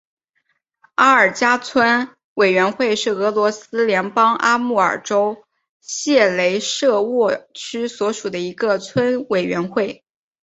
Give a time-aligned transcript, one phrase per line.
[0.95, 5.45] 阿尔加村委员会是俄罗斯联邦阿穆尔州
[5.79, 10.03] 谢雷舍沃区所属的一个村委员会。